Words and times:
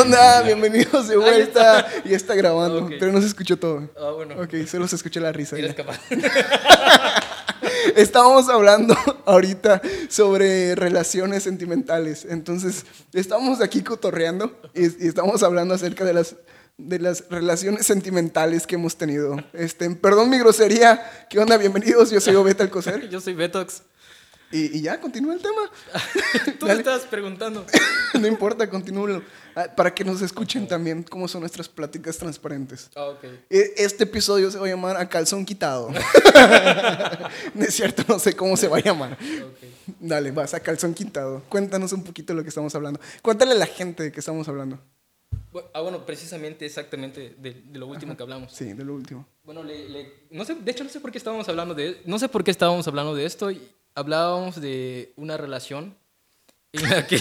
onda? 0.00 0.42
Bienvenidos 0.44 1.08
de 1.08 1.14
Ahí 1.14 1.20
vuelta. 1.20 1.86
Y 2.04 2.14
está 2.14 2.34
grabando, 2.34 2.88
pero 2.98 3.12
no 3.12 3.20
se 3.20 3.26
escuchó 3.26 3.58
todo. 3.58 3.88
Ah, 3.98 4.10
bueno. 4.14 4.40
Ok, 4.40 4.66
solo 4.66 4.88
se 4.88 4.96
escuchó 4.96 5.20
la 5.20 5.32
risa. 5.32 5.56
Eres 5.56 5.74
capaz. 5.74 6.00
Estábamos 7.96 8.48
hablando 8.48 8.96
ahorita 9.26 9.80
sobre 10.08 10.74
relaciones 10.74 11.42
sentimentales. 11.42 12.26
Entonces, 12.28 12.84
estamos 13.12 13.60
aquí 13.60 13.82
cotorreando 13.82 14.58
y, 14.74 15.04
y 15.04 15.08
estamos 15.08 15.42
hablando 15.42 15.74
acerca 15.74 16.04
de 16.04 16.14
las, 16.14 16.36
de 16.78 16.98
las 16.98 17.24
relaciones 17.28 17.86
sentimentales 17.86 18.66
que 18.66 18.76
hemos 18.76 18.96
tenido. 18.96 19.36
Este, 19.52 19.90
perdón 19.90 20.30
mi 20.30 20.38
grosería. 20.38 21.26
¿Qué 21.28 21.38
onda? 21.38 21.56
Bienvenidos. 21.56 22.10
Yo 22.10 22.20
soy 22.20 22.34
Obeta 22.34 22.64
Alcocer. 22.64 23.08
Yo 23.08 23.20
soy 23.20 23.34
Betox. 23.34 23.82
Y, 24.52 24.78
y 24.78 24.82
ya, 24.82 25.00
continúa 25.00 25.34
el 25.34 25.40
tema. 25.40 25.70
Tú 26.58 26.66
me 26.66 26.72
estabas 26.72 27.02
preguntando. 27.02 27.64
No 28.20 28.26
importa, 28.26 28.68
continúalo. 28.68 29.22
Ah, 29.54 29.68
Para 29.76 29.94
que 29.94 30.02
nos 30.04 30.20
escuchen 30.20 30.66
también 30.66 31.04
cómo 31.04 31.28
son 31.28 31.42
nuestras 31.42 31.68
pláticas 31.68 32.18
transparentes. 32.18 32.90
Ah, 32.96 33.04
ok. 33.06 33.22
E- 33.48 33.74
Este 33.76 34.02
episodio 34.02 34.50
se 34.50 34.58
va 34.58 34.66
a 34.66 34.68
llamar 34.68 34.96
A 34.96 35.08
Calzón 35.08 35.46
Quitado. 35.46 35.92
no 37.54 37.64
es 37.64 37.72
cierto, 37.74 38.02
no 38.08 38.18
sé 38.18 38.34
cómo 38.34 38.56
se 38.56 38.66
va 38.68 38.78
a 38.78 38.80
llamar. 38.80 39.12
ok. 39.12 39.94
Dale, 40.00 40.32
vas 40.32 40.54
a 40.54 40.60
Calzón 40.60 40.92
Quitado. 40.94 41.42
Cuéntanos 41.48 41.92
un 41.92 42.02
poquito 42.02 42.32
de 42.32 42.38
lo 42.38 42.42
que 42.42 42.48
estamos 42.48 42.74
hablando. 42.74 43.00
Cuéntale 43.22 43.52
a 43.52 43.56
la 43.56 43.66
gente 43.66 44.02
de 44.02 44.12
qué 44.12 44.20
estamos 44.20 44.48
hablando. 44.48 44.80
Ah, 45.72 45.80
bueno, 45.80 46.04
precisamente, 46.06 46.64
exactamente 46.66 47.34
de, 47.38 47.54
de 47.64 47.78
lo 47.78 47.86
último 47.86 48.16
que 48.16 48.22
hablamos. 48.24 48.52
Sí, 48.52 48.72
de 48.72 48.84
lo 48.84 48.94
último. 48.94 49.26
Bueno, 49.44 49.62
le, 49.64 49.88
le- 49.88 50.12
no 50.30 50.44
sé, 50.44 50.54
de 50.56 50.70
hecho 50.70 50.84
no 50.84 50.90
sé 50.90 51.00
por 51.00 51.10
qué 51.10 51.18
estábamos 51.18 51.48
hablando 51.48 51.74
de, 51.74 52.00
no 52.04 52.18
sé 52.18 52.28
por 52.28 52.44
qué 52.44 52.50
estábamos 52.50 52.86
hablando 52.88 53.14
de 53.14 53.24
esto. 53.24 53.50
y 53.50 53.60
hablábamos 53.94 54.60
de 54.60 55.12
una 55.16 55.36
relación 55.36 55.96
en 56.72 56.88
la 56.88 57.06
que, 57.06 57.20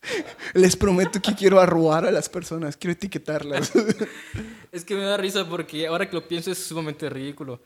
Les 0.54 0.76
prometo 0.76 1.20
que 1.20 1.34
quiero 1.34 1.60
arruar 1.60 2.06
a 2.06 2.10
las 2.10 2.28
personas, 2.28 2.76
quiero 2.76 2.92
etiquetarlas. 2.92 3.72
es 4.72 4.84
que 4.84 4.94
me 4.94 5.02
da 5.02 5.16
risa 5.16 5.48
porque 5.48 5.86
ahora 5.86 6.08
que 6.08 6.14
lo 6.14 6.26
pienso 6.26 6.50
es 6.50 6.58
sumamente 6.58 7.08
ridículo. 7.08 7.60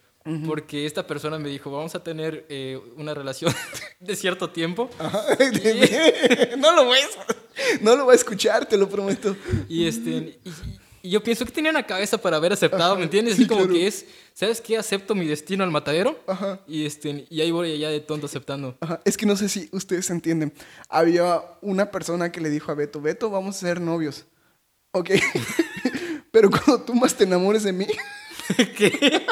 Porque 0.47 0.87
esta 0.87 1.05
persona 1.05 1.37
me 1.37 1.49
dijo, 1.49 1.69
vamos 1.73 1.97
a 1.97 2.05
tener 2.05 2.47
eh, 2.49 2.81
una 2.97 3.13
relación 3.13 3.53
de 3.99 4.15
cierto 4.15 4.51
tiempo. 4.51 4.89
No 6.59 6.77
lo 6.77 6.85
voy 6.85 7.01
a, 7.01 7.81
no 7.81 7.97
lo 7.97 8.05
voy 8.05 8.13
a 8.13 8.15
escuchar, 8.15 8.67
te 8.67 8.77
lo 8.77 8.89
prometo. 8.89 9.35
Y, 9.69 9.89
este, 9.89 10.39
y, 10.45 10.53
y 11.03 11.11
yo 11.11 11.23
pienso 11.23 11.45
que 11.45 11.53
tenía 11.53 11.71
una 11.71 11.85
cabeza 11.85 12.19
para 12.19 12.37
haber 12.37 12.53
aceptado, 12.53 12.97
¿me 12.97 13.05
entiendes? 13.05 13.37
sí, 13.37 13.43
Así 13.43 13.49
como 13.49 13.63
claro. 13.63 13.75
que 13.75 13.87
es, 13.87 14.07
¿sabes 14.35 14.61
qué? 14.61 14.77
Acepto 14.77 15.15
mi 15.15 15.27
destino 15.27 15.65
al 15.65 15.71
matadero. 15.71 16.19
Ajá. 16.27 16.61
Y, 16.67 16.87
este, 16.87 17.27
y 17.29 17.41
ahí 17.41 17.51
voy 17.51 17.73
allá 17.73 17.91
de 17.91 18.01
tonto 18.01 18.27
aceptando. 18.27 18.77
Ajá, 18.81 19.01
Es 19.05 19.17
que 19.17 19.27
no 19.27 19.37
sé 19.37 19.49
si 19.49 19.69
ustedes 19.73 20.09
entienden. 20.11 20.53
Había 20.89 21.43
una 21.61 21.91
persona 21.91 22.31
que 22.33 22.41
le 22.41 22.51
dijo 22.51 22.71
a 22.71 22.75
Beto, 22.75 23.01
Beto, 23.01 23.31
vamos 23.31 23.57
a 23.57 23.61
ser 23.61 23.81
novios. 23.81 24.27
Ok. 24.93 25.11
Pero 26.31 26.51
cuando 26.51 26.81
tú 26.83 26.95
más 26.95 27.15
te 27.15 27.25
enamores 27.25 27.63
de 27.65 27.73
mí. 27.73 27.87
¿Qué? 28.77 29.27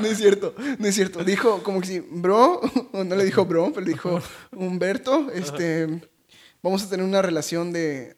No 0.00 0.06
es 0.08 0.18
cierto, 0.18 0.54
no 0.78 0.86
es 0.86 0.94
cierto. 0.94 1.24
Dijo 1.24 1.62
como 1.62 1.80
que 1.80 1.86
sí, 1.86 2.00
bro, 2.00 2.60
o 2.92 3.04
no 3.04 3.16
le 3.16 3.24
dijo 3.24 3.44
bro, 3.46 3.72
pero 3.72 3.84
le 3.86 3.92
dijo, 3.92 4.20
Humberto, 4.52 5.30
este, 5.32 6.00
vamos 6.62 6.82
a 6.82 6.88
tener 6.90 7.04
una 7.04 7.22
relación 7.22 7.72
de 7.72 8.16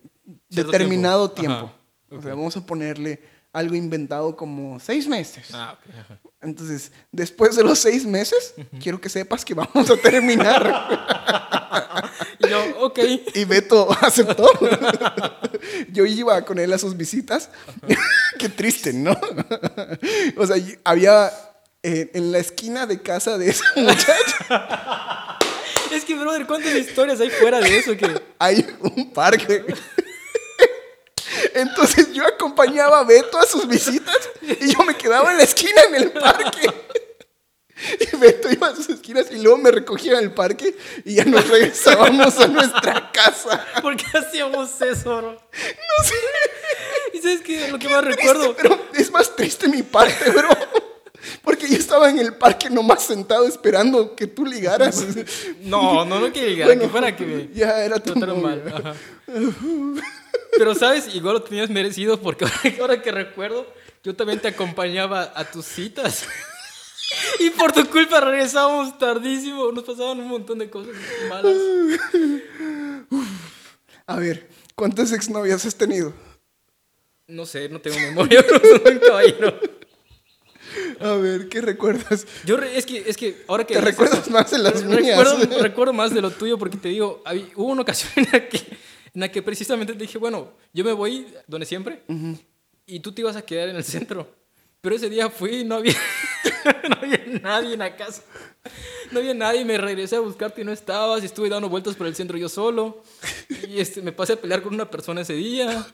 Cierto 0.50 0.72
determinado 0.72 1.30
tiempo. 1.30 1.56
tiempo. 1.56 1.72
Ajá, 2.10 2.18
O 2.18 2.22
sea, 2.22 2.34
vamos 2.34 2.56
a 2.56 2.64
ponerle 2.66 3.20
algo 3.52 3.74
inventado 3.74 4.36
como 4.36 4.78
seis 4.78 5.08
meses. 5.08 5.48
Ah. 5.52 5.76
Entonces, 6.40 6.92
después 7.10 7.56
de 7.56 7.64
los 7.64 7.78
seis 7.78 8.04
meses, 8.04 8.54
quiero 8.80 9.00
que 9.00 9.08
sepas 9.08 9.44
que 9.44 9.54
vamos 9.54 9.90
a 9.90 9.96
terminar. 9.96 11.38
Y 12.40 12.48
yo, 12.48 12.60
ok. 12.80 12.98
Y 13.34 13.44
Beto 13.44 13.88
aceptó. 14.00 14.48
Yo 15.92 16.06
iba 16.06 16.40
con 16.44 16.58
él 16.58 16.72
a 16.72 16.78
sus 16.78 16.96
visitas. 16.96 17.50
Qué 18.38 18.48
triste, 18.48 18.92
¿no? 18.92 19.16
O 20.36 20.46
sea, 20.46 20.56
había 20.84 21.32
eh, 21.82 22.10
en 22.14 22.30
la 22.32 22.38
esquina 22.38 22.86
de 22.86 23.02
casa 23.02 23.38
de 23.38 23.50
esa 23.50 23.64
muchacha 23.76 25.27
Es 25.92 26.04
que, 26.04 26.14
brother, 26.14 26.46
¿cuántas 26.46 26.74
historias 26.74 27.20
hay 27.20 27.30
fuera 27.30 27.60
de 27.60 27.78
eso? 27.78 27.96
Que... 27.96 28.20
hay 28.38 28.66
un 28.80 29.12
parque. 29.12 29.64
Entonces 31.54 32.12
yo 32.12 32.26
acompañaba 32.26 33.00
a 33.00 33.04
Beto 33.04 33.38
a 33.38 33.46
sus 33.46 33.66
visitas 33.66 34.16
y 34.42 34.72
yo 34.72 34.84
me 34.84 34.96
quedaba 34.96 35.30
en 35.30 35.38
la 35.38 35.44
esquina 35.44 35.82
en 35.88 35.94
el 35.94 36.10
parque. 36.12 36.70
Y 38.00 38.16
Beto 38.16 38.50
iba 38.50 38.68
a 38.68 38.74
sus 38.74 38.88
esquinas 38.88 39.26
y 39.30 39.40
luego 39.40 39.58
me 39.58 39.70
recogía 39.70 40.14
en 40.14 40.24
el 40.24 40.32
parque 40.32 40.76
y 41.04 41.14
ya 41.14 41.24
nos 41.24 41.46
regresábamos 41.48 42.38
a 42.38 42.48
nuestra 42.48 43.12
casa. 43.12 43.64
¿Por 43.80 43.96
qué 43.96 44.18
hacíamos 44.18 44.80
eso, 44.80 45.16
bro? 45.16 45.32
No 45.32 46.04
sé. 46.04 46.14
¿Y 47.12 47.18
sabes 47.18 47.40
qué? 47.42 47.68
Lo 47.68 47.78
que 47.78 47.88
más 47.88 48.04
recuerdo... 48.04 48.56
Pero 48.56 48.88
es 48.94 49.10
más 49.12 49.34
triste 49.36 49.68
mi 49.68 49.82
parte, 49.82 50.30
bro. 50.30 50.48
Porque 51.42 51.68
yo 51.68 51.76
estaba 51.76 52.10
en 52.10 52.18
el 52.18 52.34
parque 52.34 52.68
nomás 52.70 53.04
sentado 53.04 53.46
esperando 53.46 54.14
que 54.14 54.26
tú 54.26 54.44
ligaras. 54.44 55.04
No, 55.62 56.04
no, 56.04 56.20
no 56.20 56.32
que 56.32 56.44
diga, 56.44 56.66
Bueno, 56.66 56.82
que 56.82 56.88
fuera 56.88 57.16
que 57.16 57.26
me 57.26 57.48
Ya 57.52 57.84
era 57.84 57.98
tu 57.98 58.14
mal. 58.16 58.62
Pero, 60.56 60.74
¿sabes? 60.74 61.14
Igual 61.14 61.34
lo 61.34 61.42
tenías 61.42 61.70
merecido 61.70 62.20
porque 62.20 62.46
ahora, 62.80 63.02
que 63.02 63.12
recuerdo, 63.12 63.66
yo 64.02 64.14
también 64.14 64.40
te 64.40 64.48
acompañaba 64.48 65.32
a 65.34 65.44
tus 65.44 65.66
citas. 65.66 66.26
Y 67.38 67.48
por 67.48 67.72
tu 67.72 67.88
culpa 67.88 68.20
regresábamos 68.20 68.98
tardísimo. 68.98 69.72
Nos 69.72 69.84
pasaban 69.84 70.20
un 70.20 70.28
montón 70.28 70.58
de 70.58 70.68
cosas 70.68 70.94
malas. 71.30 71.56
A 74.06 74.16
ver, 74.16 74.48
¿cuántas 74.74 75.12
exnovias 75.12 75.64
has 75.64 75.74
tenido? 75.74 76.12
No 77.26 77.44
sé, 77.44 77.68
no 77.68 77.80
tengo 77.80 77.98
memoria, 77.98 78.44
pero 78.48 78.60
soy 78.60 78.92
un 78.94 78.98
caballero. 78.98 79.60
A 81.00 81.12
ver, 81.14 81.48
¿qué 81.48 81.60
recuerdas? 81.60 82.26
Yo, 82.44 82.56
re- 82.56 82.76
es 82.76 82.84
que, 82.86 83.04
es 83.06 83.16
que 83.16 83.42
ahora 83.48 83.64
que... 83.66 83.74
¿Te 83.74 83.80
dices 83.80 83.94
recuerdas 83.98 84.30
más 84.30 84.50
de 84.50 84.58
las 84.58 84.82
re- 84.82 85.00
mías? 85.02 85.18
Recuerdo, 85.18 85.62
recuerdo 85.62 85.92
más 85.92 86.12
de 86.14 86.20
lo 86.20 86.30
tuyo 86.30 86.58
porque 86.58 86.76
te 86.76 86.88
digo, 86.88 87.22
habí- 87.24 87.50
hubo 87.54 87.68
una 87.72 87.82
ocasión 87.82 88.10
en 88.16 88.28
la, 88.32 88.48
que, 88.48 88.58
en 88.58 89.20
la 89.20 89.30
que 89.30 89.42
precisamente 89.42 89.92
te 89.92 89.98
dije, 90.00 90.18
bueno, 90.18 90.52
yo 90.72 90.84
me 90.84 90.92
voy 90.92 91.26
donde 91.46 91.66
siempre 91.66 92.02
y 92.86 93.00
tú 93.00 93.12
te 93.12 93.20
ibas 93.22 93.36
a 93.36 93.42
quedar 93.42 93.68
en 93.68 93.76
el 93.76 93.84
centro. 93.84 94.28
Pero 94.80 94.94
ese 94.94 95.10
día 95.10 95.28
fui 95.28 95.56
y 95.56 95.64
no 95.64 95.74
había, 95.76 95.92
no 96.88 96.96
había 97.02 97.20
nadie 97.42 97.72
en 97.74 97.80
la 97.80 97.96
casa. 97.96 98.22
No 99.10 99.18
había 99.18 99.34
nadie, 99.34 99.64
me 99.64 99.76
regresé 99.76 100.14
a 100.16 100.20
buscarte 100.20 100.60
y 100.60 100.64
no 100.64 100.70
estabas. 100.72 101.22
Y 101.22 101.26
estuve 101.26 101.48
dando 101.48 101.68
vueltas 101.68 101.96
por 101.96 102.06
el 102.06 102.14
centro 102.14 102.38
yo 102.38 102.48
solo. 102.48 103.02
Y 103.68 103.80
este, 103.80 104.02
me 104.02 104.12
pasé 104.12 104.34
a 104.34 104.36
pelear 104.36 104.62
con 104.62 104.72
una 104.72 104.88
persona 104.88 105.22
ese 105.22 105.32
día. 105.32 105.84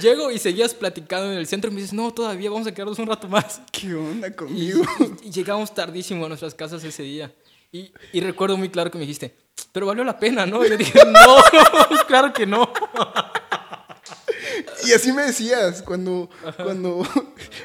Llego 0.00 0.30
y 0.30 0.38
seguías 0.38 0.74
platicando 0.74 1.30
en 1.30 1.38
el 1.38 1.46
centro 1.46 1.70
y 1.70 1.74
me 1.74 1.80
dices, 1.80 1.92
no, 1.94 2.12
todavía 2.12 2.50
vamos 2.50 2.66
a 2.66 2.72
quedarnos 2.72 2.98
un 2.98 3.06
rato 3.06 3.28
más. 3.28 3.60
¿Qué 3.72 3.94
onda 3.94 4.28
Y, 4.28 4.32
conmigo? 4.32 4.82
y 5.22 5.30
llegamos 5.30 5.74
tardísimo 5.74 6.24
a 6.24 6.28
nuestras 6.28 6.54
casas 6.54 6.82
ese 6.84 7.02
día. 7.02 7.32
Y, 7.70 7.92
y 8.12 8.20
recuerdo 8.20 8.56
muy 8.56 8.68
claro 8.68 8.90
que 8.90 8.98
me 8.98 9.02
dijiste, 9.02 9.34
pero 9.72 9.86
valió 9.86 10.04
la 10.04 10.18
pena, 10.18 10.44
¿no? 10.46 10.64
Y 10.64 10.70
yo 10.70 10.76
dije, 10.76 10.98
no, 11.06 11.36
claro 12.06 12.32
que 12.32 12.46
no. 12.46 12.70
Y 14.86 14.92
así 14.92 15.12
me 15.12 15.22
decías 15.22 15.80
cuando, 15.82 16.28
cuando 16.62 17.06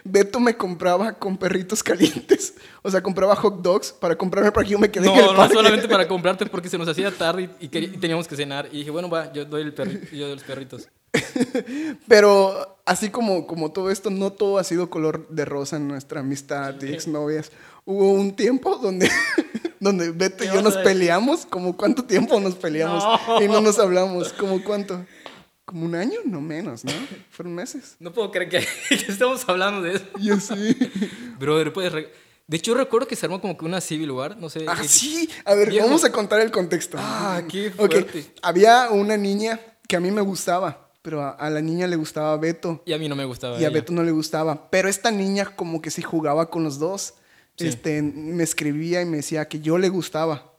Beto 0.04 0.40
me 0.40 0.56
compraba 0.56 1.14
con 1.14 1.36
perritos 1.38 1.82
calientes. 1.84 2.54
O 2.84 2.92
sea, 2.92 3.02
compraba 3.02 3.36
hot 3.36 3.62
dogs 3.62 3.92
para 3.92 4.16
comprarme 4.16 4.52
para 4.52 4.64
que 4.66 4.72
yo 4.72 4.80
me 4.80 4.90
quedé 4.92 5.08
en 5.08 5.16
el 5.16 5.22
No, 5.26 5.32
no 5.32 5.38
parque. 5.38 5.56
solamente 5.56 5.88
para 5.88 6.08
comprarte 6.08 6.46
porque 6.46 6.70
se 6.70 6.78
nos 6.78 6.88
hacía 6.88 7.12
tarde 7.12 7.50
y, 7.60 7.66
y 7.66 7.78
y 7.78 7.98
teníamos 7.98 8.28
que 8.28 8.36
cenar. 8.36 8.70
Y 8.72 8.78
dije, 8.80 8.92
bueno, 8.92 9.10
va, 9.10 9.34
yo 9.34 9.46
doy, 9.46 9.64
el 9.64 9.74
perri- 9.76 10.10
yo 10.12 10.28
doy 10.28 10.36
los 10.36 10.44
perritos. 10.44 10.88
Pero 12.08 12.80
así 12.86 13.10
como, 13.10 13.48
como 13.48 13.72
todo 13.72 13.92
esto, 13.92 14.10
no 14.10 14.32
todo 14.32 14.58
ha 14.58 14.64
sido 14.64 14.90
color 14.90 15.28
de 15.30 15.46
rosa 15.46 15.78
en 15.78 15.88
nuestra 15.88 16.22
amistad 16.22 16.74
de 16.74 16.94
exnovias. 16.94 17.52
Hubo 17.86 18.12
un 18.12 18.36
tiempo 18.36 18.78
donde, 18.78 19.10
donde 19.80 20.12
Beto 20.12 20.44
y 20.44 20.48
¿Qué 20.48 20.56
yo 20.56 20.62
nos 20.62 20.78
peleamos. 20.78 21.46
¿Como 21.46 21.78
cuánto 21.78 22.04
tiempo 22.04 22.40
nos 22.40 22.56
peleamos? 22.56 23.04
No. 23.28 23.42
Y 23.42 23.48
no 23.48 23.62
nos 23.62 23.80
hablamos. 23.80 24.34
¿Como 24.34 24.64
cuánto? 24.64 25.06
¿Como 25.66 25.86
un 25.86 25.96
año? 25.96 26.20
No 26.26 26.40
menos, 26.40 26.86
¿no? 26.86 26.92
Fueron 27.30 27.54
meses. 27.54 27.96
No 28.00 28.14
puedo 28.14 28.32
creer 28.32 28.50
que, 28.50 28.60
que 28.90 29.12
estemos 29.12 29.48
hablando 29.48 29.82
de 29.82 29.96
eso. 29.96 30.06
Yo 30.20 30.40
sí. 30.40 30.78
Brother, 31.40 31.74
puedes... 31.74 31.94
De 32.48 32.56
hecho, 32.56 32.74
recuerdo 32.74 33.08
que 33.08 33.18
se 33.18 33.26
armó 33.26 33.42
como 33.42 33.58
que 33.58 33.66
una 33.66 33.82
Civil 33.82 34.12
War, 34.12 34.38
no 34.38 34.50
sé. 34.50 34.64
Ah, 34.70 34.80
eh, 34.82 34.88
sí. 34.88 35.30
A 35.44 35.54
ver, 35.54 35.70
vamos 35.82 36.06
a 36.06 36.12
contar 36.14 36.40
el 36.40 36.52
contexto. 36.52 36.98
Ah, 36.98 37.42
qué 37.50 37.72
fuerte. 37.72 38.34
Había 38.42 38.90
una 38.92 39.18
niña 39.18 39.60
que 39.86 39.98
a 39.98 40.00
mí 40.00 40.12
me 40.12 40.22
gustaba, 40.22 40.87
pero 41.08 41.22
a, 41.22 41.30
a 41.30 41.50
la 41.50 41.62
niña 41.62 41.88
le 41.88 41.96
gustaba 41.96 42.36
Beto. 42.36 42.84
Y 42.86 42.92
a 42.92 42.98
mí 42.98 43.08
no 43.08 43.16
me 43.16 43.24
gustaba. 43.24 43.54
Y 43.54 43.64
a 43.64 43.68
ella. 43.68 43.70
Beto 43.70 43.94
no 43.94 44.04
le 44.04 44.12
gustaba. 44.12 44.70
Pero 44.70 44.90
esta 44.90 45.10
niña 45.10 45.46
como 45.56 45.82
que 45.82 45.90
sí 45.90 46.02
jugaba 46.02 46.50
con 46.50 46.66
los 46.66 46.80
dos. 46.80 47.14
Sí. 47.56 47.68
Este, 47.68 48.02
me 48.02 48.44
escribía 48.44 49.02
y 49.02 49.06
me 49.06 49.16
decía 49.16 49.48
que 49.48 49.62
yo 49.62 49.78
le 49.78 49.88
gustaba. 49.88 50.52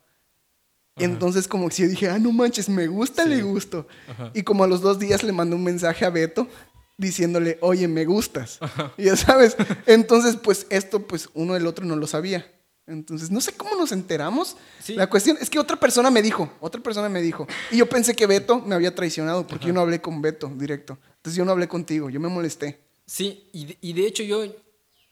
Y 0.97 1.05
entonces 1.05 1.49
como 1.49 1.69
que 1.69 1.83
yo 1.83 1.89
dije, 1.89 2.09
ah, 2.09 2.19
no 2.19 2.33
manches, 2.33 2.71
me 2.71 2.87
gusta, 2.87 3.27
le 3.27 3.43
gusto. 3.43 3.87
Y 4.33 4.43
como 4.43 4.65
a 4.65 4.67
los 4.67 4.81
dos 4.81 4.99
días 4.99 5.23
le 5.23 5.33
mandé 5.33 5.55
un 5.55 5.65
mensaje 5.65 6.07
a 6.07 6.09
Beto 6.09 6.49
diciéndole, 6.97 7.59
oye, 7.61 7.87
me 7.87 8.07
gustas. 8.07 8.59
Y 8.97 9.05
ya 9.05 9.17
sabes, 9.17 9.55
entonces 9.85 10.37
pues 10.37 10.67
esto 10.71 11.07
pues 11.07 11.29
uno 11.35 11.53
del 11.53 11.67
otro 11.67 11.85
no 11.85 11.95
lo 11.95 12.07
sabía. 12.07 12.51
Entonces, 12.89 13.31
no 13.31 13.41
sé 13.41 13.53
cómo 13.53 13.77
nos 13.77 13.93
enteramos. 13.93 14.57
Sí. 14.83 14.95
La 14.95 15.09
cuestión 15.09 15.37
es 15.41 15.51
que 15.51 15.59
otra 15.59 15.79
persona 15.79 16.11
me 16.11 16.23
dijo, 16.23 16.51
otra 16.61 16.83
persona 16.83 17.09
me 17.09 17.21
dijo. 17.21 17.47
Y 17.71 17.77
yo 17.77 17.89
pensé 17.89 18.17
que 18.17 18.27
Beto 18.27 18.61
me 18.61 18.75
había 18.75 18.95
traicionado 18.95 19.47
porque 19.47 19.67
yo 19.67 19.73
no 19.75 19.81
hablé 19.81 20.01
con 20.01 20.23
Beto 20.23 20.51
directo. 20.57 20.99
Entonces 21.17 21.37
yo 21.37 21.45
no 21.45 21.53
hablé 21.53 21.69
contigo, 21.69 22.09
yo 22.11 22.19
me 22.19 22.29
molesté. 22.29 22.81
Sí, 23.07 23.49
y 23.53 23.67
de, 23.67 23.79
y 23.81 23.93
de 23.93 24.07
hecho 24.07 24.23
yo... 24.23 24.45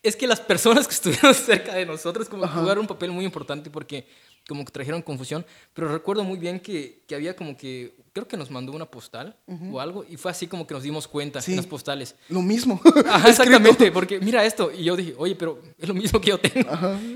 Es 0.03 0.15
que 0.15 0.27
las 0.27 0.39
personas 0.39 0.87
que 0.87 0.93
estuvieron 0.93 1.33
cerca 1.35 1.73
de 1.73 1.85
nosotros 1.85 2.29
como 2.29 2.47
jugaron 2.47 2.79
un 2.79 2.87
papel 2.87 3.11
muy 3.11 3.25
importante 3.25 3.69
porque 3.69 4.07
como 4.47 4.63
que 4.63 4.71
trajeron 4.71 5.01
confusión, 5.01 5.45
pero 5.73 5.89
recuerdo 5.91 6.23
muy 6.23 6.37
bien 6.37 6.59
que, 6.59 7.03
que 7.07 7.15
había 7.15 7.35
como 7.35 7.57
que, 7.57 7.95
creo 8.13 8.27
que 8.27 8.37
nos 8.37 8.49
mandó 8.49 8.71
una 8.71 8.85
postal 8.85 9.35
o 9.71 9.79
algo, 9.81 10.05
y 10.09 10.15
fue 10.17 10.31
así 10.31 10.47
como 10.47 10.65
que 10.65 10.73
nos 10.73 10.83
dimos 10.83 11.07
cuenta 11.07 11.41
Sí. 11.41 11.51
en 11.51 11.57
las 11.57 11.65
postales. 11.67 12.15
Lo 12.29 12.41
mismo. 12.41 12.79
Ajá, 13.07 13.29
exactamente, 13.29 13.91
porque 13.91 14.19
mira 14.19 14.45
esto, 14.45 14.71
y 14.71 14.83
yo 14.85 14.95
dije, 14.95 15.13
oye, 15.17 15.35
pero 15.35 15.61
es 15.77 15.87
lo 15.87 15.93
mismo 15.93 16.21
que 16.21 16.29
yo 16.29 16.39
tengo. 16.39 16.69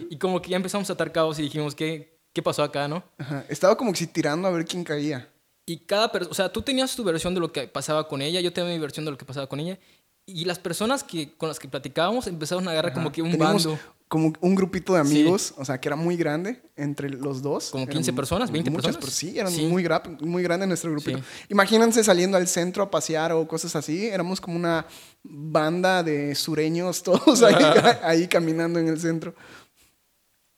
Y 0.10 0.18
como 0.18 0.42
que 0.42 0.50
ya 0.50 0.58
empezamos 0.58 0.90
a 0.90 0.94
atar 0.94 1.12
cabos 1.12 1.40
y 1.40 1.44
dijimos, 1.44 1.74
¿qué, 1.74 2.20
qué 2.34 2.42
pasó 2.42 2.64
acá, 2.64 2.88
no? 2.88 3.04
Ajá, 3.18 3.46
Estaba 3.48 3.78
como 3.78 3.92
que 3.94 4.00
si 4.00 4.08
tirando 4.08 4.48
a 4.48 4.52
ver 4.52 4.66
quién 4.66 4.84
caía. 4.84 5.30
Y 5.66 5.78
cada 5.78 6.12
persona, 6.12 6.32
o 6.32 6.36
sea, 6.36 6.52
tú 6.52 6.62
tenías 6.62 6.94
tu 6.96 7.04
versión 7.04 7.34
de 7.34 7.40
lo 7.40 7.52
que 7.54 7.68
pasaba 7.68 8.08
con 8.10 8.22
ella, 8.22 8.42
yo 8.42 8.52
tenía 8.52 8.74
mi 8.74 8.80
versión 8.80 9.06
de 9.06 9.12
lo 9.12 9.18
que 9.18 9.24
pasaba 9.26 9.48
con 9.48 9.60
ella, 9.62 9.80
y 10.26 10.44
las 10.46 10.60
personas 10.60 11.04
que, 11.04 11.32
con 11.38 11.48
las 11.50 11.60
que 11.60 11.68
platicábamos 11.70 12.28
empezaron 12.28 12.68
a 12.68 12.72
agarrar 12.72 12.94
como 12.94 13.12
que 13.12 13.22
un 13.22 13.38
bando. 13.38 13.80
Como 14.12 14.34
un 14.42 14.56
grupito 14.56 14.94
de 14.96 15.00
amigos, 15.00 15.54
o 15.58 15.64
sea, 15.64 15.80
que 15.80 15.88
era 15.88 15.96
muy 15.96 16.18
grande 16.18 16.62
entre 16.76 17.10
los 17.10 17.42
dos. 17.42 17.70
Como 17.70 17.84
Eran 17.84 17.94
15 17.94 18.12
personas, 18.12 18.52
20 18.52 18.70
muchas, 18.70 18.98
personas. 18.98 19.06
per- 19.06 19.14
Sí, 19.14 19.40
eran 19.40 19.54
Sí. 19.54 19.62
muy, 19.68 19.88
muy 20.20 20.44
grande 20.44 20.68
nuestro 20.68 20.92
grupito. 20.92 21.20
Sí. 21.20 21.24
Imagínense 21.48 22.04
saliendo 22.04 22.36
al 22.36 22.46
centro 22.50 22.84
a 22.84 22.92
pasear 22.92 23.32
o 23.32 23.48
cosas 23.48 23.74
así. 23.78 24.08
Éramos 24.08 24.42
como 24.42 24.58
una 24.58 24.86
banda 25.24 26.04
de 26.04 26.36
sureños 26.36 27.04
todos 27.04 27.42
ahí, 27.42 27.56
ahí 28.04 28.28
caminando 28.28 28.80
en 28.80 28.90
el 28.90 29.00
centro. 29.00 29.34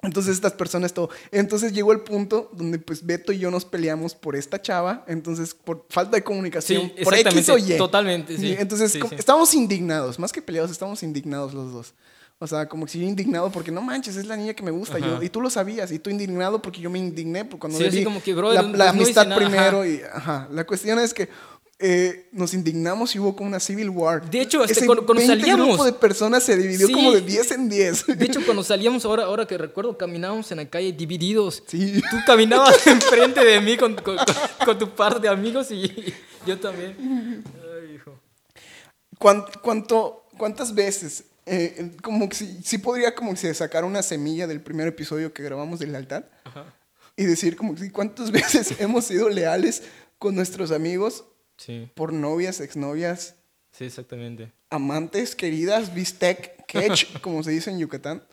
Entonces 0.01 0.33
estas 0.35 0.53
personas 0.53 0.91
todo. 0.93 1.09
Entonces 1.31 1.71
llegó 1.73 1.93
el 1.93 2.01
punto 2.01 2.49
donde 2.53 2.79
pues 2.79 3.05
Beto 3.05 3.31
y 3.31 3.37
yo 3.37 3.51
nos 3.51 3.65
peleamos 3.65 4.15
por 4.15 4.35
esta 4.35 4.59
chava. 4.61 5.05
Entonces 5.07 5.53
por 5.53 5.85
falta 5.89 6.17
de 6.17 6.23
comunicación. 6.23 6.91
Sí, 6.97 7.03
por 7.03 7.13
X 7.13 7.49
o 7.49 7.57
Y. 7.59 7.77
totalmente, 7.77 8.35
sí. 8.35 8.47
Y 8.47 8.51
Entonces 8.53 8.91
Sí, 8.91 8.99
sí. 8.99 9.15
estábamos 9.15 9.53
indignados. 9.53 10.17
Más 10.17 10.33
que 10.33 10.41
peleados, 10.41 10.71
estábamos 10.71 11.03
indignados 11.03 11.53
los 11.53 11.71
dos. 11.71 11.93
O 12.43 12.47
sea, 12.47 12.67
como 12.67 12.85
que 12.85 12.91
sí 12.91 13.01
indignado 13.01 13.49
porque 13.49 13.71
no 13.71 13.81
manches, 13.81 14.17
es 14.17 14.25
la 14.25 14.35
niña 14.35 14.53
que 14.53 14.63
me 14.63 14.71
gusta. 14.71 14.99
Yo, 14.99 15.23
y 15.23 15.29
tú 15.29 15.39
lo 15.39 15.49
sabías. 15.49 15.89
Y 15.93 15.99
tú 15.99 16.09
indignado 16.09 16.61
porque 16.61 16.81
yo 16.81 16.89
me 16.89 16.99
indigné 16.99 17.45
por 17.45 17.57
cuando 17.57 17.79
Sí, 17.79 18.03
como 18.03 18.21
que, 18.21 18.33
brother, 18.33 18.61
la, 18.61 18.67
pues, 18.67 18.77
la 18.79 18.85
no 18.85 18.91
amistad 18.91 19.25
nada, 19.27 19.37
primero. 19.37 19.77
ajá. 19.79 19.87
Y, 19.87 20.01
ajá. 20.13 20.47
La 20.51 20.65
cuestión 20.65 20.99
es 20.99 21.13
que 21.13 21.29
eh, 21.79 22.27
nos 22.33 22.53
indignamos 22.53 23.15
y 23.15 23.19
hubo 23.19 23.33
como 23.33 23.47
una 23.47 23.61
civil 23.61 23.89
war. 23.89 24.29
De 24.29 24.41
hecho, 24.41 24.61
este, 24.61 24.73
Ese 24.79 24.85
cuando- 24.85 25.05
cuando 25.05 25.21
20 25.25 25.39
salíamos- 25.39 25.67
grupo 25.69 25.85
de 25.85 25.93
personas 25.93 26.43
se 26.43 26.57
dividió 26.57 26.87
Sí. 26.87 26.93
como 26.93 27.13
de 27.13 27.21
10 27.21 27.51
en 27.51 27.69
10. 27.69 28.05
De 28.17 28.25
hecho, 28.25 28.41
cuando 28.45 28.61
salíamos, 28.63 29.05
ahora, 29.05 29.23
ahora 29.23 29.45
que 29.47 29.57
recuerdo, 29.57 29.97
caminábamos 29.97 30.51
en 30.51 30.57
la 30.57 30.65
calle 30.69 30.91
divididos. 30.91 31.63
Sí. 31.67 32.01
Tú 32.11 32.17
caminabas 32.27 32.75
enfrente 32.87 33.43
de 33.45 33.61
mí 33.61 33.77
con, 33.77 33.95
con- 33.95 34.17
con- 34.17 34.25
con 34.65 34.77
tu 34.77 34.89
par 34.89 35.21
de 35.21 35.29
amigos 35.29 35.71
y 35.71 36.13
yo 36.45 36.59
también. 36.59 37.43
Ay, 37.79 37.95
hijo. 37.95 38.19
¿Cuán- 39.17 39.45
cuánto, 39.61 40.19
¿Cuántas 40.37 40.73
veces? 40.73 41.25
Eh, 41.45 41.91
como 42.01 42.29
que 42.29 42.35
si, 42.35 42.61
sí 42.63 42.77
podría 42.77 43.15
como 43.15 43.33
que 43.35 43.53
sacar 43.53 43.83
una 43.85 44.01
semilla 44.01 44.47
del 44.47 44.61
primer 44.61 44.87
episodio 44.87 45.33
que 45.33 45.43
grabamos 45.43 45.79
del 45.79 45.95
altar 45.95 46.29
Ajá. 46.45 46.73
y 47.15 47.25
decir 47.25 47.55
como 47.55 47.75
que 47.75 47.81
sí, 47.81 47.89
cuántas 47.89 48.31
veces 48.31 48.79
hemos 48.79 49.05
sido 49.05 49.29
leales 49.29 49.83
con 50.19 50.35
nuestros 50.35 50.71
amigos 50.71 51.25
Sí, 51.55 51.87
por 51.93 52.11
novias, 52.13 52.59
exnovias, 52.61 53.35
sí, 53.71 53.85
exactamente. 53.85 54.51
amantes, 54.71 55.35
queridas, 55.35 55.93
bistec, 55.93 56.65
catch, 56.65 57.05
como 57.21 57.43
se 57.43 57.51
dice 57.51 57.69
en 57.69 57.77
Yucatán, 57.79 58.23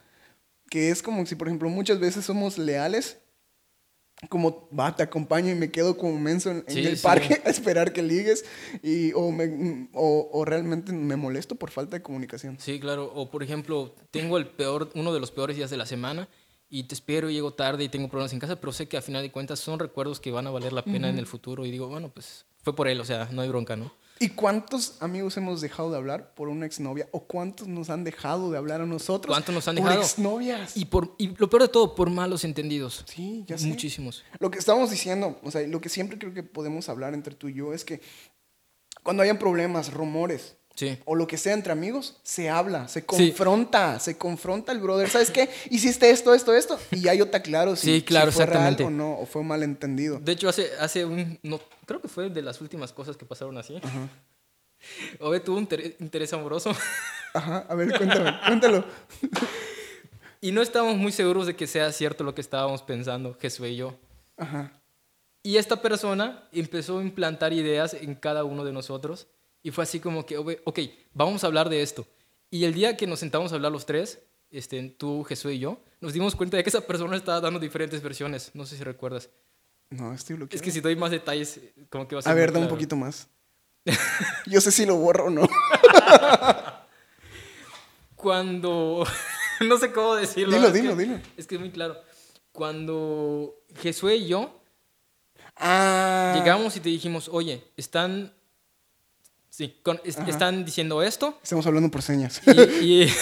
que 0.71 0.91
es 0.91 1.03
como 1.03 1.25
si, 1.27 1.35
por 1.35 1.47
ejemplo, 1.49 1.69
muchas 1.69 2.01
veces 2.01 2.25
somos 2.25 2.57
leales, 2.57 3.19
como, 4.29 4.69
va, 4.79 4.95
te 4.95 5.03
acompaño 5.03 5.51
y 5.51 5.55
me 5.55 5.71
quedo 5.71 5.97
como 5.97 6.19
menso 6.19 6.51
en, 6.51 6.65
Sí, 6.69 6.85
el 6.85 6.97
sí. 6.97 7.03
parque 7.03 7.41
a 7.45 7.49
esperar 7.51 7.93
que 7.93 8.03
ligues, 8.03 8.45
y, 8.83 9.13
o, 9.15 9.31
me- 9.31 9.89
o, 9.95 10.29
o 10.33 10.45
realmente 10.45 10.93
me 10.93 11.17
molesto 11.17 11.55
por 11.57 11.71
falta 11.71 11.97
de 11.97 12.03
comunicación. 12.03 12.59
Sí, 12.61 12.79
claro. 12.81 13.11
O 13.15 13.31
por 13.31 13.43
ejemplo, 13.43 13.95
tengo 14.11 14.37
el 14.39 14.47
peor, 14.47 14.91
uno 14.95 15.13
de 15.15 15.21
los 15.21 15.31
peores 15.31 15.57
días 15.57 15.71
de 15.71 15.77
la 15.79 15.87
semana 15.87 16.29
y 16.69 16.85
te 16.85 16.95
espero 16.95 17.31
y 17.31 17.35
llego 17.35 17.53
tarde 17.55 17.83
y 17.85 17.89
tengo 17.89 18.09
problemas 18.09 18.33
en 18.33 18.39
casa, 18.41 18.57
pero 18.61 18.73
sé 18.73 18.87
que 18.89 18.97
a 18.97 19.03
final 19.03 19.23
de 19.23 19.33
cuentas 19.33 19.59
son 19.59 19.79
recuerdos 19.79 20.21
que 20.21 20.31
van 20.31 20.47
a 20.47 20.51
valer 20.51 20.73
la 20.73 20.85
pena 20.85 21.09
en 21.09 21.19
el 21.19 21.27
futuro 21.27 21.65
y 21.67 21.71
digo, 21.71 21.89
bueno, 21.89 22.11
pues 22.13 22.45
fue 22.63 22.77
por 22.77 22.87
él, 22.89 23.01
o 23.01 23.05
sea, 23.05 23.29
no 23.33 23.43
hay 23.43 23.49
bronca, 23.49 23.75
¿no? 23.75 23.93
¿Y 24.23 24.29
cuántos 24.29 25.01
amigos 25.01 25.39
hemos 25.39 25.63
dejado 25.63 25.91
de 25.91 25.97
hablar 25.97 26.35
por 26.35 26.51
una 26.51 26.67
exnovia? 26.67 27.09
¿O 27.11 27.25
cuántos 27.25 27.67
nos 27.69 27.89
han 27.89 28.05
dejado 28.05 28.51
de 28.51 28.59
hablar 28.59 28.83
a 28.83 28.87
nosotros? 28.87 29.35
¿Cuántos 29.35 29.55
nos 29.55 29.67
han 29.67 29.77
por 29.77 29.85
dejado? 29.85 30.03
exnovias. 30.03 30.77
Y, 30.77 30.85
por, 30.85 31.15
y 31.17 31.29
lo 31.29 31.49
peor 31.49 31.63
de 31.63 31.69
todo, 31.69 31.95
por 31.95 32.11
malos 32.11 32.45
entendidos. 32.45 33.03
Sí, 33.07 33.45
ya 33.47 33.57
sé. 33.57 33.67
Muchísimos. 33.67 34.23
Lo 34.39 34.51
que 34.51 34.59
estamos 34.59 34.91
diciendo, 34.91 35.41
o 35.43 35.51
sea, 35.51 35.67
lo 35.67 35.81
que 35.81 35.89
siempre 35.89 36.19
creo 36.19 36.35
que 36.35 36.43
podemos 36.43 36.91
hablar 36.91 37.15
entre 37.15 37.35
tú 37.35 37.49
y 37.49 37.55
yo 37.55 37.73
es 37.73 37.83
que 37.83 38.03
cuando 39.03 39.23
hayan 39.23 39.39
problemas, 39.39 39.91
rumores 39.91 40.59
Sí. 40.81 40.99
o 41.05 41.15
lo 41.15 41.27
que 41.27 41.37
sea 41.37 41.53
entre 41.53 41.73
amigos, 41.73 42.17
se 42.23 42.49
habla, 42.49 42.89
se 42.89 43.05
confronta, 43.05 44.01
se 44.01 44.17
confronta 44.17 44.73
el 44.73 44.79
brother. 44.81 45.11
¿Sabes 45.11 45.31
qué? 45.31 45.51
Hiciste 45.69 46.09
esto, 46.09 46.33
esto, 46.33 46.55
esto. 46.55 46.79
Y 46.91 47.03
ya 47.03 47.13
yo 47.13 47.29
te 47.29 47.37
aclaro 47.37 47.77
si, 47.77 47.97
Sí, 47.97 48.03
claro, 48.03 48.31
si 48.31 48.37
fue 48.37 48.47
real 48.47 48.77
o 48.83 48.89
no, 48.89 49.19
o 49.19 49.27
fue 49.27 49.43
malentendido. 49.45 50.19
De 50.21 50.33
hecho, 50.33 50.49
hace, 50.49 50.71
hace 50.81 51.05
un. 51.05 51.39
No, 51.43 51.61
creo 51.85 52.01
que 52.01 52.09
fue 52.09 52.31
de 52.31 52.41
las 52.41 52.63
últimas 52.63 52.95
cosas 52.95 53.19
que 53.19 53.27
pasaron 53.27 53.59
así. 53.59 53.79
Ove 55.21 55.41
tuvo 55.41 55.57
un 55.57 55.65
inter- 55.65 55.97
interés 56.01 56.33
amoroso 56.33 56.75
Ajá, 57.35 57.67
a 57.69 57.75
ver, 57.75 57.95
cuéntame, 57.97 58.33
cuéntalo. 58.47 58.85
y 60.41 60.53
no 60.53 60.63
estábamos 60.63 60.97
muy 60.97 61.13
seguros 61.13 61.47
de 61.47 61.55
que 61.57 61.67
sea 61.67 61.93
cierto 61.93 62.25
lo 62.25 62.35
que 62.35 62.41
estábamos 62.41 62.83
pensando, 62.83 63.37
Jesús 63.39 63.67
y 63.69 63.77
yo. 63.77 63.95
Ajá. 64.39 64.73
Y 65.43 65.57
esta 65.59 65.81
persona 65.83 66.49
empezó 66.53 66.99
a 66.99 67.03
implantar 67.03 67.53
ideas 67.53 67.95
en 67.95 68.15
cada 68.15 68.45
uno 68.45 68.65
de 68.65 68.73
nosotros 68.73 69.27
y 69.63 69.71
fue 69.71 69.85
así 69.85 70.01
como 70.01 70.25
que, 70.27 70.37
"Ove, 70.39 70.61
ok, 70.65 70.79
vamos 71.15 71.45
a 71.45 71.47
hablar 71.47 71.69
de 71.69 71.83
esto. 71.83 72.07
Y 72.51 72.65
el 72.65 72.75
día 72.75 72.97
que 72.97 73.07
nos 73.07 73.21
sentamos 73.21 73.53
a 73.53 73.55
hablar 73.57 73.71
los 73.73 73.87
tres, 73.87 74.19
este, 74.51 74.83
tú, 74.91 75.23
Jesús 75.25 75.53
y 75.53 75.59
yo, 75.61 75.79
nos 76.01 76.13
dimos 76.13 76.35
cuenta 76.35 76.57
de 76.57 76.63
que 76.65 76.71
esa 76.71 76.81
persona 76.87 77.17
estaba 77.17 77.41
dando 77.41 77.61
diferentes 77.61 78.03
versiones. 78.03 78.51
No 78.55 78.67
sé 78.67 78.77
si 78.77 78.83
recuerdas. 78.85 79.29
No, 79.91 80.13
estoy 80.13 80.37
bloqueado. 80.37 80.57
Es 80.57 80.63
que 80.63 80.71
si 80.71 80.81
doy 80.81 80.97
más 80.97 81.11
detalles, 81.11 81.61
como 81.89 82.07
que 82.09 82.15
va 82.17 82.21
a 82.21 82.23
ser 82.23 82.33
A 82.33 82.35
ver, 82.35 82.53
da 82.53 82.59
un 82.61 82.69
poquito 82.69 82.97
más. 82.97 83.29
Yo 84.47 84.61
sé 84.61 84.71
si 84.73 84.87
lo 84.87 84.97
borro 84.97 85.27
o 85.27 85.31
no. 85.31 85.49
Cuando. 88.15 89.07
no 89.61 89.79
sé 89.79 89.93
cómo 89.93 90.15
decirlo. 90.15 90.55
Dilo, 90.57 90.71
dilo, 90.71 90.97
dilo. 90.97 91.21
Es 91.37 91.47
que 91.47 91.55
es 91.57 91.61
muy 91.61 91.71
claro. 91.71 91.97
Cuando 92.53 93.55
Jesús 93.77 94.13
y 94.13 94.27
yo 94.27 94.57
Ah. 95.57 96.35
llegamos 96.37 96.77
y 96.77 96.81
te 96.81 96.89
dijimos, 96.89 97.29
oye, 97.33 97.63
están. 97.77 98.33
Sí, 99.51 99.75
con- 99.83 100.01
es- 100.05 100.17
están 100.29 100.65
diciendo 100.65 101.03
esto. 101.03 101.39
Estamos 101.43 101.67
hablando 101.67 101.91
por 101.91 102.03
señas. 102.03 102.41
Y, 102.81 103.03
y- 103.03 103.13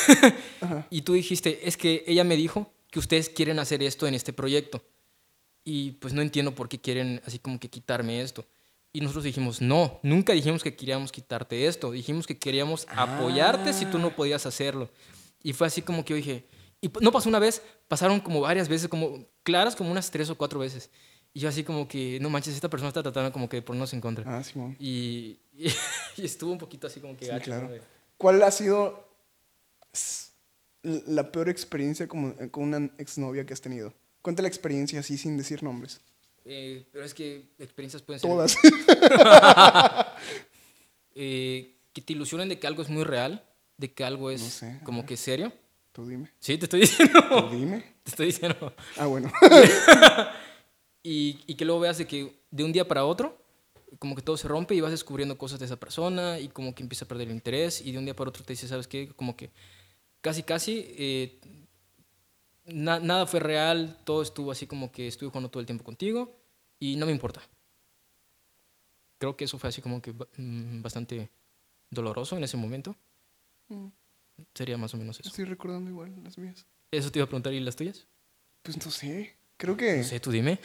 y 0.91 1.03
tú 1.03 1.15
dijiste, 1.15 1.67
es 1.67 1.77
que 1.77 2.05
ella 2.07 2.23
me 2.23 2.37
dijo 2.37 2.71
que 2.91 2.99
ustedes 2.99 3.29
quieren 3.29 3.59
hacer 3.59 3.83
esto 3.83 4.07
en 4.07 4.15
este 4.15 4.33
proyecto. 4.33 4.83
Y 5.65 5.93
pues 5.93 6.15
no 6.15 6.23
entiendo 6.23 6.55
por 6.55 6.69
qué 6.69 6.79
quieren 6.81 7.21
así 7.27 7.39
como 7.39 7.59
que 7.59 7.69
quitarme 7.69 8.21
esto. 8.23 8.45
Y 8.93 9.01
nosotros 9.01 9.25
dijimos, 9.25 9.61
no, 9.61 10.01
nunca 10.03 10.33
dijimos 10.33 10.63
que 10.63 10.75
queríamos 10.75 11.13
quitarte 11.13 11.67
esto. 11.67 11.91
Dijimos 11.91 12.27
que 12.27 12.39
queríamos 12.39 12.87
apoyarte 12.91 13.73
si 13.73 13.85
tú 13.87 13.99
no 13.99 14.15
podías 14.17 14.47
hacerlo. 14.47 14.89
Y 15.43 15.53
fue 15.53 15.67
así 15.67 15.83
como 15.83 16.05
que 16.05 16.11
yo 16.11 16.17
dije, 16.17 16.47
y 16.81 16.91
no 17.01 17.13
pasó 17.13 17.29
una 17.29 17.39
vez, 17.39 17.61
pasaron 17.89 18.21
como 18.21 18.41
varias 18.41 18.69
veces, 18.69 18.89
como 18.89 19.27
claras 19.43 19.77
como 19.77 19.91
unas 19.91 20.11
tres 20.11 20.31
o 20.31 20.37
cuatro 20.37 20.61
veces. 20.61 20.91
Y 21.39 21.41
yo 21.43 21.49
así 21.49 21.63
como 21.63 21.87
que, 21.87 22.19
no 22.21 22.31
manches, 22.31 22.57
esta 22.57 22.69
persona 22.69 22.89
está 22.89 23.01
tratando 23.01 23.31
como 23.31 23.49
que 23.49 23.59
de 23.59 23.63
ponernos 23.63 23.93
en 23.93 24.01
contra. 24.01 24.25
Ah, 24.27 24.43
Simón. 24.43 24.75
Y, 24.81 25.39
y, 25.57 25.69
y 26.17 26.25
estuvo 26.25 26.51
un 26.51 26.59
poquito 26.59 26.89
así 26.89 26.99
como 26.99 27.17
que 27.17 27.27
Sí, 27.27 27.31
gacho, 27.31 27.45
claro. 27.45 27.71
¿Cuál 28.17 28.43
ha 28.43 28.51
sido 28.51 29.07
la 30.83 31.31
peor 31.31 31.49
experiencia 31.49 32.09
como- 32.09 32.35
con 32.51 32.65
una 32.65 32.91
exnovia 32.99 33.47
que 33.47 33.53
has 33.53 33.61
tenido? 33.61 33.95
Cuenta 34.21 34.43
la 34.43 34.49
experiencia 34.49 34.99
así 34.99 35.17
sin 35.17 35.37
decir 35.37 35.63
nombres. 35.63 36.01
Eh, 36.45 36.85
pero 36.91 37.05
es 37.05 37.15
que 37.15 37.45
experiencias 37.61 38.03
pueden 38.03 38.19
ser 38.19 38.29
Todas. 38.31 38.57
eh, 41.15 41.77
que 41.93 42.03
te 42.03 42.15
ilusionen 42.15 42.49
de 42.49 42.59
que 42.59 42.67
algo 42.67 42.83
es 42.83 42.89
muy 42.89 43.05
real, 43.05 43.45
de 43.77 43.93
que 43.93 44.03
algo 44.03 44.33
es 44.33 44.41
No 44.43 44.49
sé, 44.49 44.71
a 44.73 44.81
como 44.85 45.07
que 45.07 45.17
serio. 45.17 45.53
Tú 45.93 46.05
dime. 46.09 46.33
Sí, 46.41 46.59
te 46.59 46.65
estoy 46.67 46.81
diciendo. 46.81 47.21
Tú 47.29 47.57
dime. 47.57 47.85
Te 48.03 48.11
estoy 48.11 48.27
diciendo. 48.27 48.75
Ah, 48.97 49.07
bueno. 49.07 49.31
Y, 51.11 51.41
y 51.47 51.55
que 51.55 51.65
luego 51.65 51.81
veas 51.81 51.97
de 51.97 52.07
que 52.07 52.39
de 52.51 52.65
un 52.65 52.73
día 52.73 52.87
para 52.87 53.05
otro, 53.07 53.41
como 53.99 54.15
que 54.15 54.21
todo 54.23 54.37
se 54.37 54.47
rompe 54.49 54.75
y 54.75 54.81
vas 54.83 54.91
descubriendo 54.91 55.39
cosas 55.39 55.59
de 55.59 55.65
esa 55.65 55.77
persona 55.81 56.39
y 56.39 56.49
como 56.49 56.75
que 56.75 56.83
empieza 56.83 57.05
a 57.07 57.09
perder 57.09 57.29
el 57.29 57.35
interés 57.35 57.81
y 57.81 57.93
de 57.93 57.99
un 57.99 58.05
día 58.05 58.15
para 58.15 58.29
otro 58.29 58.45
te 58.45 58.53
dices, 58.53 58.69
¿sabes 58.69 58.87
qué? 58.87 59.09
Como 59.17 59.35
que 59.37 59.51
casi, 60.21 60.43
casi 60.43 60.85
eh, 60.99 61.39
na- 62.67 63.01
nada 63.01 63.27
fue 63.27 63.41
real, 63.41 63.99
todo 64.05 64.21
estuvo 64.21 64.51
así 64.53 64.67
como 64.67 64.93
que 64.93 65.07
estuve 65.07 65.31
jugando 65.31 65.49
todo 65.51 65.61
el 65.61 65.67
tiempo 65.67 65.83
contigo 65.85 66.37
y 66.79 66.97
no 66.97 67.07
me 67.07 67.13
importa. 67.13 67.41
Creo 69.19 69.35
que 69.37 69.45
eso 69.47 69.59
fue 69.59 69.69
así 69.71 69.81
como 69.81 70.03
que 70.03 70.13
mm, 70.13 70.83
bastante 70.83 71.31
doloroso 71.91 72.37
en 72.37 72.45
ese 72.45 72.57
momento. 72.59 72.95
Sería 74.55 74.77
más 74.77 74.93
o 74.95 74.99
menos 74.99 75.19
eso. 75.19 75.29
Estoy 75.31 75.47
recordando 75.47 75.91
igual 75.91 76.15
las 76.23 76.37
mías. 76.39 76.67
Eso 76.91 77.11
te 77.11 77.19
iba 77.19 77.25
a 77.25 77.29
preguntar, 77.29 77.53
¿y 77.55 77.61
las 77.61 77.77
tuyas? 77.77 78.07
Pues 78.63 78.77
no 78.85 78.91
sé. 78.91 79.38
Creo 79.59 79.77
que. 79.77 79.99
No 79.99 80.05
sé, 80.05 80.21
tú 80.21 80.31
dime. 80.31 80.61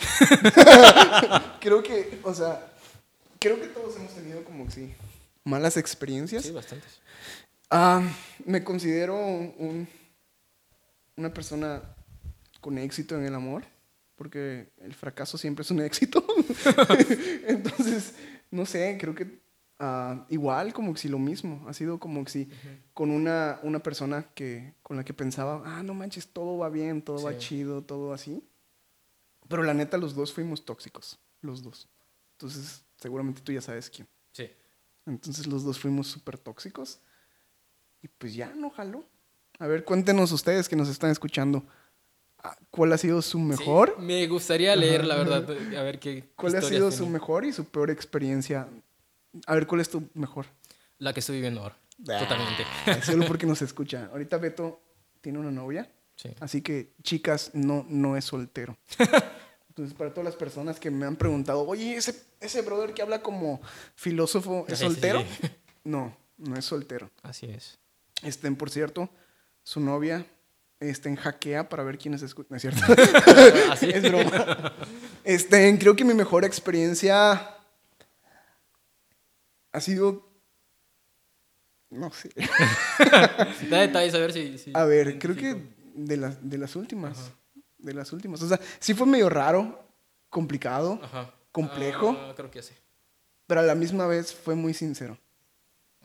Creo 1.59 1.81
que, 1.81 2.19
o 2.23 2.33
sea, 2.33 2.73
creo 3.39 3.59
que 3.59 3.67
todos 3.67 3.95
hemos 3.95 4.13
tenido 4.13 4.43
como 4.43 4.65
que 4.65 4.71
sí, 4.71 4.93
malas 5.43 5.77
experiencias. 5.77 6.43
Sí, 6.43 6.51
bastantes. 6.51 7.01
Ah, 7.69 8.01
me 8.45 8.63
considero 8.63 9.15
un, 9.17 9.87
una 11.17 11.33
persona 11.33 11.81
con 12.61 12.77
éxito 12.77 13.17
en 13.17 13.25
el 13.25 13.33
amor, 13.33 13.63
porque 14.15 14.69
el 14.81 14.93
fracaso 14.93 15.37
siempre 15.37 15.63
es 15.63 15.71
un 15.71 15.81
éxito. 15.81 16.23
Entonces, 17.47 18.13
no 18.51 18.65
sé, 18.65 18.97
creo 18.99 19.15
que 19.15 19.39
ah, 19.79 20.25
igual 20.29 20.71
como 20.71 20.93
que 20.93 20.99
sí 20.99 21.07
lo 21.09 21.19
mismo. 21.19 21.65
Ha 21.67 21.73
sido 21.73 21.99
como 21.99 22.23
que 22.23 22.31
sí 22.31 22.49
con 22.93 23.09
una, 23.09 23.59
una 23.63 23.79
persona 23.79 24.27
que, 24.35 24.75
con 24.83 24.97
la 24.97 25.03
que 25.03 25.13
pensaba, 25.13 25.63
ah, 25.65 25.81
no 25.81 25.95
manches, 25.95 26.27
todo 26.27 26.59
va 26.59 26.69
bien, 26.69 27.01
todo 27.01 27.23
va 27.23 27.37
chido, 27.37 27.81
todo 27.81 28.13
así. 28.13 28.43
Pero 29.47 29.63
la 29.63 29.73
neta, 29.73 29.97
los 29.97 30.15
dos 30.15 30.31
fuimos 30.33 30.65
tóxicos, 30.65 31.19
los 31.41 31.61
dos. 31.63 31.87
Entonces, 32.33 32.83
seguramente 32.97 33.41
tú 33.41 33.51
ya 33.51 33.61
sabes 33.61 33.89
quién. 33.89 34.07
Sí. 34.31 34.49
Entonces 35.05 35.47
los 35.47 35.63
dos 35.63 35.79
fuimos 35.79 36.07
súper 36.07 36.37
tóxicos. 36.37 36.99
Y 38.01 38.07
pues 38.07 38.33
ya, 38.33 38.53
no 38.55 38.69
jaló. 38.69 39.05
A 39.59 39.67
ver, 39.67 39.83
cuéntenos 39.83 40.31
ustedes 40.31 40.67
que 40.67 40.75
nos 40.75 40.89
están 40.89 41.11
escuchando. 41.11 41.63
ah, 42.39 42.57
¿Cuál 42.69 42.91
ha 42.93 42.97
sido 42.97 43.21
su 43.21 43.39
mejor? 43.39 43.95
Sí, 43.97 44.03
me 44.03 44.27
gustaría 44.27 44.75
leer, 44.75 45.05
la 45.05 45.15
verdad, 45.15 45.49
a 45.49 45.83
ver 45.83 45.99
qué. 45.99 46.31
¿Cuál 46.35 46.55
ha 46.55 46.61
sido 46.61 46.91
su 46.91 47.07
mejor 47.07 47.45
y 47.45 47.53
su 47.53 47.65
peor 47.65 47.89
experiencia? 47.91 48.67
A 49.45 49.55
ver, 49.55 49.67
¿cuál 49.67 49.81
es 49.81 49.89
tu 49.89 50.09
mejor? 50.13 50.45
La 50.97 51.13
que 51.13 51.19
estoy 51.19 51.35
viviendo 51.35 51.61
ahora. 51.61 51.77
Totalmente. 51.97 52.65
Ah, 52.87 53.01
Solo 53.03 53.25
porque 53.27 53.45
nos 53.47 53.61
escucha. 53.61 54.09
Ahorita 54.11 54.37
Beto 54.37 54.81
tiene 55.21 55.39
una 55.39 55.51
novia. 55.51 55.89
Sí. 56.23 56.29
Así 56.39 56.61
que, 56.61 56.93
chicas, 57.03 57.51
no, 57.53 57.85
no 57.89 58.15
es 58.17 58.23
soltero. 58.25 58.77
Entonces, 59.69 59.93
para 59.95 60.11
todas 60.11 60.25
las 60.25 60.35
personas 60.35 60.79
que 60.79 60.89
me 60.89 61.05
han 61.05 61.15
preguntado, 61.17 61.67
oye, 61.67 61.95
ese, 61.97 62.15
ese 62.39 62.61
brother 62.61 62.93
que 62.93 63.01
habla 63.01 63.21
como 63.21 63.61
filósofo, 63.95 64.65
¿es 64.69 64.79
Sí, 64.79 64.85
soltero? 64.85 65.21
sí. 65.21 65.47
No, 65.83 66.15
no 66.37 66.55
es 66.55 66.63
soltero. 66.63 67.11
Así 67.23 67.45
es. 67.47 67.77
Estén, 68.21 68.55
por 68.55 68.69
cierto, 68.69 69.09
su 69.63 69.81
novia 69.81 70.25
este, 70.79 71.13
hackea 71.13 71.67
para 71.67 71.83
ver 71.83 71.97
quiénes 71.97 72.21
escuchan. 72.21 72.51
¿No 72.51 72.55
es 72.55 72.61
cierto? 72.61 72.81
Así. 73.71 73.89
es 73.89 74.01
broma. 74.01 74.73
Este, 75.25 75.77
creo 75.77 75.93
que 75.97 76.05
mi 76.05 76.13
mejor 76.13 76.45
experiencia 76.45 77.57
ha 79.73 79.81
sido. 79.81 80.29
No 81.89 82.11
sé. 82.13 82.29
Da 83.69 83.81
detalles 83.81 84.13
a 84.15 84.19
ver 84.19 84.31
si. 84.31 84.57
si 84.57 84.71
A 84.73 84.85
ver, 84.85 85.19
creo 85.19 85.35
que. 85.35 85.82
De, 85.93 86.17
las 86.17 86.49
de 86.49 86.57
las 86.57 86.75
últimas. 86.75 87.31
De 87.77 87.93
las 87.93 88.11
últimas. 88.13 88.41
O 88.41 88.47
sea, 88.47 88.59
sí 88.79 88.93
fue 88.93 89.07
medio 89.07 89.29
raro, 89.29 89.83
complicado, 90.29 90.99
Ajá. 91.03 91.33
complejo. 91.51 92.15
Ah, 92.17 92.33
creo 92.35 92.49
que 92.49 92.61
sí. 92.61 92.73
pero 93.47 93.59
a 93.59 93.63
la 93.63 93.75
misma 93.75 94.07
vez 94.07 94.33
fue 94.33 94.55
muy 94.55 94.73
sincero. 94.73 95.17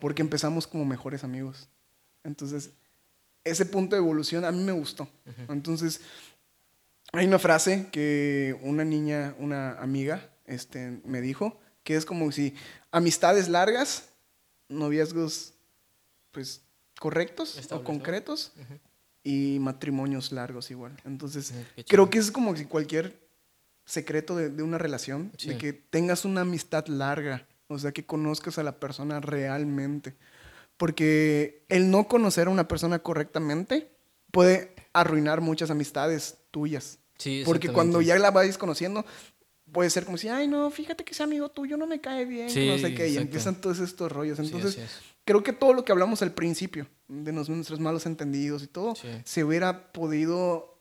Porque 0.01 0.23
empezamos 0.23 0.67
como 0.67 0.85
mejores 0.85 1.25
amigos. 1.25 1.69
Entonces, 2.25 2.71
ese 3.45 3.65
punto 3.67 3.97
de 3.97 4.03
evolución 4.03 4.45
a 4.45 4.53
mí 4.53 4.63
me 4.63 4.73
gustó. 4.73 5.09
Entonces, 5.49 6.01
hay 7.13 7.27
una 7.27 7.39
frase 7.39 7.89
que 7.91 8.59
una 8.63 8.85
niña, 8.85 9.35
una 9.39 9.73
amiga, 9.81 10.29
este, 10.45 11.01
me 11.05 11.21
dijo, 11.21 11.59
que 11.83 11.97
es 11.97 12.05
como 12.05 12.31
si 12.33 12.55
amistades 12.91 13.49
largas, 13.49 14.11
noviazgos, 14.69 15.55
pues, 16.33 16.63
correctos 17.01 17.59
o 17.71 17.83
concretos, 17.83 18.53
y 19.29 19.59
matrimonios 19.59 20.33
largos 20.33 20.71
igual. 20.71 20.97
Entonces, 21.05 21.53
Mm, 21.53 21.81
creo 21.87 22.09
que 22.09 22.19
es 22.19 22.31
como 22.31 22.57
si 22.57 22.65
cualquier 22.65 23.19
secreto 23.85 24.35
de, 24.37 24.49
de 24.49 24.63
una 24.63 24.79
relación, 24.79 25.31
de 25.33 25.39
Sí. 25.55 25.59
que 25.59 25.73
tengas 25.75 26.25
una 26.25 26.41
amistad 26.43 26.87
larga, 26.87 27.47
o 27.67 27.79
sea, 27.79 27.93
que 27.93 28.07
conozcas 28.07 28.59
a 28.59 28.63
la 28.63 28.79
persona 28.81 29.21
realmente. 29.21 30.15
Porque 30.79 31.65
el 31.69 31.91
no 31.91 32.07
conocer 32.09 32.47
a 32.47 32.51
una 32.51 32.69
persona 32.69 33.01
correctamente 33.01 33.91
puede 34.31 34.75
arruinar 34.93 35.41
muchas 35.41 35.71
amistades 35.71 36.39
tuyas. 36.51 36.99
Sí, 37.19 37.43
Porque 37.45 37.69
cuando 37.71 38.01
ya 38.01 38.17
la 38.19 38.31
vais 38.31 38.57
conociendo, 38.57 39.05
puede 39.73 39.91
ser 39.91 40.05
como 40.05 40.17
si, 40.17 40.29
ay, 40.29 40.47
no, 40.49 40.71
fíjate 40.71 41.05
que 41.05 41.13
ese 41.13 41.23
amigo 41.25 41.51
tuyo 41.51 41.77
no 41.77 41.87
me 41.87 42.01
cae 42.01 42.25
bien, 42.25 42.49
Sí, 42.49 42.67
no 42.69 42.79
sé 42.79 42.95
qué, 42.95 43.09
y 43.09 43.17
empiezan 43.17 43.61
todos 43.61 43.81
estos 43.81 44.11
rollos. 44.13 44.39
Sí, 44.39 44.45
Entonces, 44.47 44.79
es. 44.79 45.01
Creo 45.29 45.43
que 45.43 45.53
todo 45.53 45.75
lo 45.75 45.85
que 45.85 45.93
hablamos 45.93 46.23
al 46.23 46.33
principio, 46.33 46.87
de 47.07 47.33
nuestros 47.33 47.79
malos 47.81 48.07
entendidos 48.07 48.63
y 48.63 48.67
todo, 48.67 48.95
Sí. 48.95 49.09
se 49.27 49.45
hubiera 49.45 49.93
podido 49.93 50.79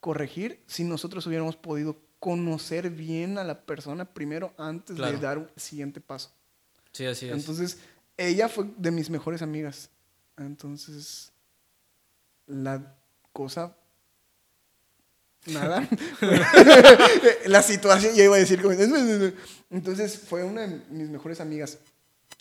corregir 0.00 0.62
si 0.66 0.84
nosotros 0.84 1.26
hubiéramos 1.26 1.56
podido 1.56 1.98
conocer 2.18 2.88
bien 2.88 3.36
a 3.36 3.44
la 3.44 3.60
persona 3.60 4.06
primero 4.06 4.54
antes 4.56 4.96
Claro. 4.96 5.12
de 5.12 5.18
dar 5.22 5.36
un 5.38 5.50
siguiente 5.56 6.00
paso. 6.00 6.30
Sí, 6.92 7.04
así 7.04 7.26
es. 7.28 7.32
Entonces, 7.34 7.78
ella 8.16 8.48
fue 8.48 8.64
de 8.78 8.90
mis 8.90 9.10
mejores 9.10 9.42
amigas. 9.42 9.90
Entonces, 10.38 11.30
la 12.46 12.96
cosa... 13.34 13.76
Nada. 15.46 15.86
la 17.46 17.62
situación, 17.62 18.14
ya 18.14 18.24
iba 18.24 18.36
a 18.36 18.38
decir. 18.38 18.62
Entonces, 19.70 20.18
fue 20.18 20.42
una 20.42 20.62
de 20.66 20.80
mis 20.90 21.10
mejores 21.10 21.38
amigas. 21.40 21.78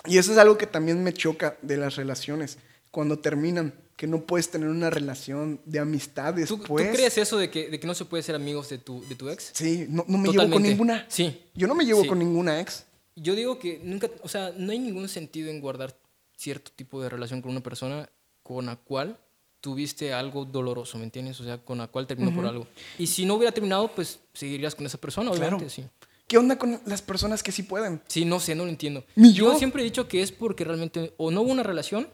Y 0.09 0.17
eso 0.17 0.31
es 0.31 0.37
algo 0.37 0.57
que 0.57 0.67
también 0.67 1.03
me 1.03 1.13
choca 1.13 1.57
de 1.61 1.77
las 1.77 1.95
relaciones. 1.95 2.57
Cuando 2.91 3.19
terminan, 3.19 3.73
que 3.95 4.07
no 4.07 4.21
puedes 4.21 4.49
tener 4.49 4.69
una 4.69 4.89
relación 4.89 5.59
de 5.65 5.79
amistad 5.79 6.33
¿Tú, 6.33 6.39
después. 6.39 6.87
tú 6.89 6.95
crees 6.95 7.17
eso 7.17 7.37
de 7.37 7.51
que, 7.51 7.69
de 7.69 7.79
que 7.79 7.85
no 7.85 7.93
se 7.93 8.05
puede 8.05 8.23
ser 8.23 8.33
amigos 8.33 8.69
de 8.69 8.77
tu, 8.77 9.03
de 9.09 9.15
tu 9.15 9.29
ex? 9.29 9.51
Sí, 9.53 9.85
no, 9.89 10.05
no 10.07 10.17
me 10.17 10.29
llevo 10.31 10.49
con 10.49 10.63
ninguna. 10.63 11.05
Sí. 11.09 11.43
Yo 11.53 11.67
no 11.67 11.75
me 11.75 11.85
llevo 11.85 12.01
Sí. 12.03 12.07
con 12.07 12.17
ninguna 12.19 12.59
ex. 12.61 12.85
Yo 13.15 13.35
digo 13.35 13.59
que 13.59 13.81
nunca, 13.83 14.09
o 14.23 14.29
sea, 14.29 14.53
no 14.57 14.71
hay 14.71 14.79
ningún 14.79 15.09
sentido 15.09 15.49
en 15.49 15.59
guardar 15.59 15.93
cierto 16.37 16.71
tipo 16.73 17.01
de 17.01 17.09
relación 17.09 17.41
con 17.41 17.51
una 17.51 17.59
persona 17.61 18.09
con 18.41 18.67
la 18.67 18.77
cual 18.77 19.17
tuviste 19.59 20.13
algo 20.13 20.45
doloroso, 20.45 20.97
¿me 20.97 21.03
entiendes? 21.03 21.39
O 21.41 21.43
sea, 21.43 21.57
con 21.57 21.77
la 21.79 21.87
cual 21.87 22.07
terminó 22.07 22.33
por 22.33 22.45
algo. 22.45 22.65
Y 22.97 23.05
si 23.07 23.25
no 23.25 23.35
hubiera 23.35 23.51
terminado, 23.51 23.89
pues 23.93 24.19
seguirías 24.33 24.73
con 24.73 24.85
esa 24.85 24.97
persona, 24.97 25.29
Claro. 25.31 25.57
obviamente, 25.57 25.69
sí. 25.69 25.83
¿Qué 26.29 26.37
onda 26.37 26.57
con 26.57 26.79
las 26.85 27.01
personas 27.01 27.43
que 27.43 27.51
sí 27.51 27.63
pueden? 27.63 28.01
Sí, 28.07 28.23
no 28.23 28.39
sé, 28.39 28.55
no 28.55 28.63
lo 28.63 28.69
entiendo. 28.69 29.03
Ni 29.15 29.33
yo. 29.33 29.51
yo. 29.51 29.57
siempre 29.59 29.81
he 29.81 29.85
dicho 29.85 30.07
que 30.07 30.21
es 30.21 30.31
porque 30.31 30.63
realmente 30.63 31.13
o 31.17 31.31
no 31.31 31.41
hubo 31.41 31.51
una 31.51 31.63
relación 31.63 32.07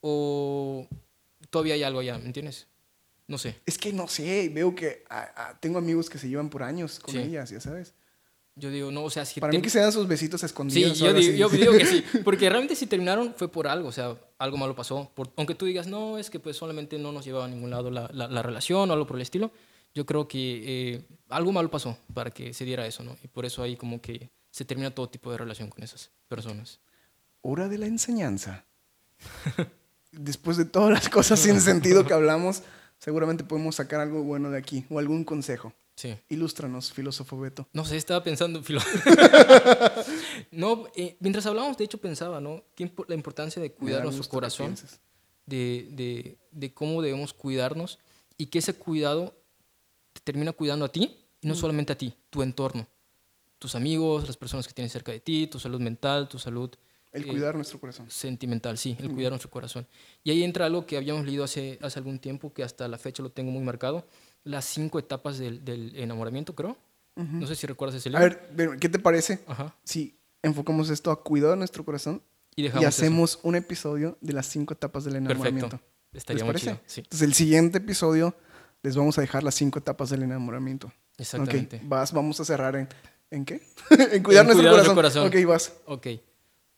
o 0.00 0.86
todavía 1.50 1.74
hay 1.74 1.82
algo 1.82 2.00
allá, 2.00 2.18
¿me 2.18 2.26
entiendes? 2.26 2.66
No 3.26 3.38
sé. 3.38 3.56
Es 3.64 3.78
que 3.78 3.92
no 3.92 4.08
sé, 4.08 4.50
veo 4.52 4.74
que 4.74 5.04
ah, 5.08 5.28
ah, 5.36 5.58
tengo 5.60 5.78
amigos 5.78 6.10
que 6.10 6.18
se 6.18 6.28
llevan 6.28 6.50
por 6.50 6.62
años 6.62 6.98
con 7.00 7.12
Sí. 7.14 7.20
ellas, 7.20 7.50
ya 7.50 7.60
sabes. 7.60 7.94
Yo 8.56 8.70
digo, 8.70 8.90
no, 8.92 9.02
o 9.04 9.10
sea, 9.10 9.24
si 9.24 9.40
Para 9.40 9.50
te- 9.50 9.58
mí 9.58 9.62
que 9.62 9.70
se 9.70 9.80
dan 9.80 9.90
sus 9.92 10.06
besitos 10.06 10.40
Sí, 10.40 10.46
escondidos. 10.46 10.98
yo 10.98 11.06
ahora 11.06 11.18
digo, 11.18 11.32
sí. 11.32 11.38
yo 11.38 11.48
digo 11.48 11.72
que 11.72 11.86
sí, 11.86 12.04
porque 12.24 12.48
realmente 12.48 12.76
si 12.76 12.86
terminaron 12.86 13.34
fue 13.36 13.48
por 13.48 13.66
algo, 13.66 13.88
o 13.88 13.92
sea, 13.92 14.16
algo 14.38 14.56
malo 14.56 14.74
pasó. 14.76 15.10
Por- 15.14 15.32
aunque 15.36 15.54
tú 15.54 15.64
digas, 15.66 15.86
no, 15.86 16.18
es 16.18 16.30
que 16.30 16.38
pues 16.38 16.56
solamente 16.56 16.98
no 16.98 17.10
nos 17.12 17.24
llevaba 17.24 17.46
a 17.46 17.48
ningún 17.48 17.70
lado 17.70 17.90
la, 17.90 18.08
la- 18.12 18.28
la 18.28 18.42
relación 18.42 18.88
o 18.88 18.92
algo 18.92 19.06
por 19.06 19.16
el 19.16 19.22
estilo, 19.22 19.50
yo 19.94 20.04
creo 20.06 20.26
que 20.28 20.62
eh, 20.94 21.04
algo 21.28 21.52
malo 21.52 21.70
pasó 21.70 21.96
para 22.12 22.30
que 22.30 22.52
se 22.54 22.64
diera 22.64 22.86
eso, 22.86 23.02
¿no? 23.04 23.16
Y 23.22 23.28
por 23.28 23.44
eso 23.44 23.62
ahí 23.62 23.76
como 23.76 24.00
que 24.00 24.30
se 24.50 24.64
termina 24.64 24.90
todo 24.94 25.08
tipo 25.08 25.30
de 25.30 25.38
relación 25.38 25.68
con 25.70 25.82
esas 25.82 26.10
personas. 26.28 26.80
Hora 27.42 27.68
de 27.68 27.78
la 27.78 27.86
enseñanza. 27.86 28.64
Después 30.12 30.56
de 30.56 30.64
todas 30.64 30.90
las 30.92 31.08
cosas 31.08 31.40
sin 31.40 31.60
sentido 31.60 32.04
que 32.06 32.12
hablamos, 32.14 32.62
seguramente 32.98 33.42
podemos 33.44 33.74
sacar 33.76 34.00
algo 34.00 34.22
bueno 34.22 34.50
de 34.50 34.58
aquí 34.58 34.84
o 34.90 34.98
algún 34.98 35.24
consejo. 35.24 35.72
Sí. 35.96 36.16
Ilústranos, 36.28 36.92
filósofo 36.92 37.38
Beto. 37.38 37.68
No 37.72 37.84
sé, 37.84 37.96
estaba 37.96 38.22
pensando, 38.24 38.62
filo- 38.64 38.80
no, 40.50 40.84
eh, 40.96 41.16
mientras 41.20 41.46
hablábamos, 41.46 41.76
de 41.78 41.84
hecho 41.84 41.98
pensaba, 41.98 42.40
¿no? 42.40 42.64
¿Qué 42.74 42.84
impo- 42.92 43.04
la 43.08 43.14
importancia 43.14 43.60
de 43.62 43.72
cuidar 43.72 44.00
da 44.00 44.04
nuestro 44.06 44.28
corazón. 44.28 44.74
de, 45.46 45.88
de- 45.92 46.38
de 46.50 46.72
cómo 46.74 47.02
debemos 47.02 47.32
cuidarnos 47.34 47.98
y 48.38 48.46
que 48.46 48.58
ese 48.60 48.74
cuidado 48.74 49.36
termina 50.24 50.52
cuidando 50.52 50.84
a 50.84 50.88
ti 50.92 51.16
y 51.40 51.46
no 51.46 51.54
solamente 51.54 51.92
a 51.92 51.98
ti, 51.98 52.14
tu 52.30 52.42
entorno, 52.42 52.86
tus 53.58 53.74
amigos, 53.74 54.26
las 54.26 54.36
personas 54.36 54.66
que 54.66 54.74
tienes 54.74 54.92
cerca 54.92 55.12
de 55.12 55.20
ti, 55.20 55.46
tu 55.46 55.58
salud 55.60 55.80
mental, 55.80 56.28
tu 56.28 56.38
salud 56.38 56.70
El 57.12 57.24
eh, 57.24 57.26
cuidar 57.28 57.54
nuestro 57.54 57.78
corazón. 57.78 58.10
sentimental, 58.10 58.76
sí, 58.78 58.96
el 58.98 59.10
cuidar 59.12 59.30
nuestro 59.32 59.50
corazón. 59.50 59.86
Y 60.22 60.30
ahí 60.30 60.42
entra 60.42 60.66
algo 60.66 60.86
que 60.86 60.96
habíamos 60.96 61.24
leído 61.26 61.44
hace, 61.44 61.78
hace 61.82 61.98
algún 61.98 62.18
tiempo, 62.18 62.52
que 62.52 62.62
hasta 62.62 62.88
la 62.88 62.98
fecha 62.98 63.22
lo 63.22 63.30
tengo 63.30 63.50
muy 63.52 63.62
marcado, 63.62 64.06
las 64.42 64.64
cinco 64.64 64.98
etapas 64.98 65.38
del, 65.38 65.64
del 65.64 65.94
enamoramiento, 65.96 66.54
creo. 66.54 66.76
No 67.16 67.46
sé 67.46 67.54
si 67.54 67.66
recuerdas 67.68 67.96
ese 67.96 68.08
A 68.08 68.12
libro. 68.18 68.24
ver, 68.24 68.50
ven, 68.52 68.80
¿qué 68.80 68.88
te 68.88 68.98
parece 68.98 69.44
Ajá. 69.46 69.76
si 69.84 70.18
enfocamos 70.42 70.90
esto 70.90 71.12
a 71.12 71.22
cuidar 71.22 71.50
de 71.50 71.56
nuestro 71.58 71.84
corazón 71.84 72.22
Y 72.56 72.62
y, 72.62 72.64
dejamos 72.64 72.88
eso. 72.88 72.88
hacemos 72.88 73.38
un 73.44 73.54
episodio 73.54 74.18
de 74.20 74.32
las 74.32 74.46
cinco 74.46 74.74
etapas 74.74 75.04
del 75.04 75.16
enamoramiento? 75.16 75.68
Perfecto. 75.68 75.92
¿Les 76.10 76.20
Estaría 76.22 76.42
muy 76.44 76.52
parece? 76.54 76.66
chido. 76.72 76.80
Sí, 76.86 77.00
Entonces, 77.02 77.28
el 77.28 77.34
siguiente 77.34 77.78
episodio 77.78 78.34
les 78.84 78.94
vamos 78.94 79.18
a 79.18 79.20
dejar 79.22 79.42
las 79.42 79.56
cinco 79.56 79.80
etapas 79.80 80.10
del 80.10 80.22
enamoramiento. 80.22 80.92
exactamente. 81.18 81.78
Ok, 81.78 81.82
vas, 81.86 82.12
vamos 82.12 82.38
a 82.38 82.44
cerrar 82.44 82.76
en... 82.76 82.88
¿En 83.30 83.44
qué? 83.44 83.54
en 84.12 84.22
cuidar 84.22 84.42
En 84.42 84.46
nuestro 84.48 84.56
cuidar 84.70 84.72
corazón. 84.74 84.94
corazón. 84.94 85.26
Ok, 85.26 85.44
vas. 85.48 85.72
Ok, 85.86 86.06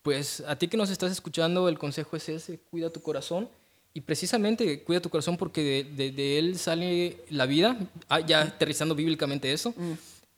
pues 0.03 0.43
a 0.47 0.57
ti 0.57 0.69
que 0.69 0.77
nos 0.79 0.89
estás 0.89 1.13
escuchando, 1.13 1.69
el 1.69 1.79
consejo 1.79 2.17
es 2.17 2.29
ese, 2.31 2.59
cuida 2.61 2.89
tu 2.91 3.03
corazón 3.03 3.49
Y 3.93 4.01
precisamente 4.03 4.83
cuida 4.85 5.01
tu 5.01 5.11
corazón 5.11 5.37
porque 5.37 5.63
de, 5.63 5.85
de- 5.85 6.13
de 6.13 6.39
él 6.39 6.59
sale 6.59 7.17
la 7.29 7.45
vida, 7.47 7.77
ah, 8.09 8.21
ya 8.21 8.43
aterrizando 8.43 8.95
bíblicamente 8.95 9.53
eso, 9.53 9.75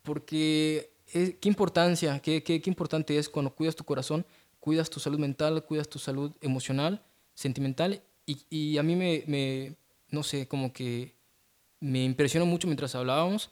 porque 0.02 0.90
eh, 1.12 1.36
qué 1.40 1.48
importancia, 1.48 2.18
qué, 2.20 2.42
qué, 2.42 2.60
qué 2.60 2.70
importante 2.70 3.18
es 3.18 3.28
cuando 3.28 3.54
cuidas 3.54 3.76
tu 3.76 3.84
corazón, 3.84 4.24
cuidas 4.60 4.88
tu 4.90 5.00
salud 5.00 5.18
mental, 5.18 5.64
cuidas 5.64 5.88
tu 5.88 5.98
salud 5.98 6.32
emocional, 6.40 7.02
sentimental, 7.34 8.00
y, 8.26 8.38
y 8.50 8.78
a 8.78 8.82
mí 8.82 8.94
me, 8.96 9.24
me, 9.26 9.74
no 10.10 10.22
sé, 10.22 10.46
como 10.46 10.72
que 10.72 11.14
me 11.80 12.04
impresionó 12.04 12.46
mucho 12.46 12.66
mientras 12.66 12.94
hablábamos, 12.94 13.50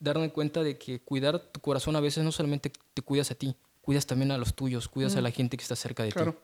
darme 0.00 0.30
cuenta 0.30 0.62
de 0.62 0.78
que 0.78 1.00
cuidar 1.00 1.38
tu 1.38 1.60
corazón 1.60 1.96
a 1.96 2.00
veces 2.00 2.24
no 2.24 2.32
solamente 2.32 2.72
te 2.94 3.02
cuidas 3.02 3.30
a 3.30 3.34
ti, 3.34 3.56
cuidas 3.80 4.06
también 4.06 4.30
a 4.30 4.38
los 4.38 4.54
tuyos, 4.54 4.88
cuidas 4.88 5.16
a 5.16 5.20
la 5.20 5.30
gente 5.30 5.56
que 5.56 5.62
está 5.62 5.76
cerca 5.76 6.02
de 6.02 6.10
ti. 6.10 6.14
Claro. 6.14 6.36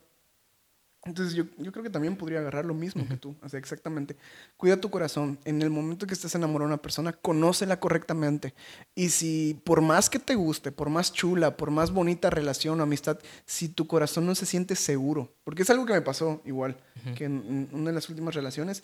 Entonces 1.04 1.34
yo, 1.34 1.44
yo 1.58 1.70
creo 1.70 1.82
que 1.82 1.90
también 1.90 2.16
podría 2.16 2.38
agarrar 2.38 2.64
lo 2.64 2.72
mismo 2.72 3.06
que 3.06 3.16
tú. 3.16 3.36
O 3.42 3.48
sea, 3.48 3.58
exactamente. 3.58 4.16
Cuida 4.56 4.80
tu 4.80 4.88
corazón. 4.88 5.38
En 5.44 5.60
el 5.60 5.68
momento 5.68 6.06
que 6.06 6.14
estés 6.14 6.34
enamorado 6.34 6.68
de 6.68 6.74
una 6.74 6.82
persona, 6.82 7.12
conócela 7.12 7.78
correctamente. 7.78 8.54
Y 8.94 9.10
si 9.10 9.60
por 9.64 9.82
más 9.82 10.08
que 10.08 10.18
te 10.18 10.34
guste, 10.34 10.72
por 10.72 10.88
más 10.88 11.12
chula, 11.12 11.58
por 11.58 11.70
más 11.70 11.90
bonita 11.90 12.30
relación 12.30 12.80
o 12.80 12.84
amistad, 12.84 13.18
si 13.44 13.68
tu 13.68 13.86
corazón 13.86 14.24
no 14.24 14.34
se 14.34 14.46
siente 14.46 14.76
seguro, 14.76 15.34
porque 15.44 15.62
es 15.62 15.70
algo 15.70 15.84
que 15.84 15.92
me 15.92 16.00
pasó 16.00 16.40
igual, 16.46 16.78
que 17.16 17.26
en, 17.26 17.68
en 17.72 17.78
una 17.78 17.90
de 17.90 17.94
las 17.94 18.08
últimas 18.08 18.34
relaciones, 18.34 18.82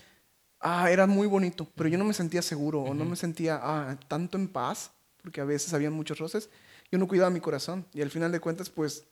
ah, 0.60 0.90
era 0.90 1.06
muy 1.06 1.26
bonito, 1.26 1.68
pero 1.74 1.88
yo 1.88 1.98
no 1.98 2.04
me 2.04 2.14
sentía 2.14 2.42
seguro 2.42 2.82
o 2.82 2.94
no 2.94 3.04
me 3.04 3.16
sentía 3.16 3.58
ah, 3.62 3.98
tanto 4.08 4.38
en 4.38 4.48
paz, 4.48 4.92
porque 5.22 5.40
a 5.40 5.44
veces 5.44 5.72
había 5.74 5.90
muchos 5.90 6.18
roces, 6.18 6.50
yo 6.90 6.98
no 6.98 7.08
cuidaba 7.08 7.30
mi 7.30 7.40
corazón. 7.40 7.86
Y 7.92 8.02
al 8.02 8.10
final 8.10 8.32
de 8.32 8.40
cuentas, 8.40 8.70
pues 8.70 9.04